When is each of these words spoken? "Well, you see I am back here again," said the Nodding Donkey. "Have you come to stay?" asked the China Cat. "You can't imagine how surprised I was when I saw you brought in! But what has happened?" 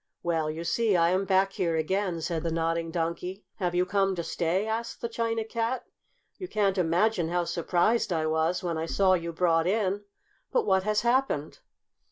"Well, 0.23 0.49
you 0.49 0.63
see 0.63 0.95
I 0.97 1.09
am 1.11 1.25
back 1.25 1.51
here 1.53 1.75
again," 1.75 2.21
said 2.21 2.41
the 2.41 2.49
Nodding 2.51 2.89
Donkey. 2.89 3.43
"Have 3.57 3.75
you 3.75 3.85
come 3.85 4.15
to 4.15 4.23
stay?" 4.23 4.65
asked 4.65 4.99
the 4.99 5.07
China 5.07 5.43
Cat. 5.45 5.85
"You 6.39 6.47
can't 6.47 6.79
imagine 6.79 7.29
how 7.29 7.43
surprised 7.43 8.11
I 8.11 8.25
was 8.25 8.63
when 8.63 8.79
I 8.79 8.87
saw 8.87 9.13
you 9.13 9.31
brought 9.31 9.67
in! 9.67 10.03
But 10.51 10.65
what 10.65 10.81
has 10.85 11.01
happened?" 11.01 11.59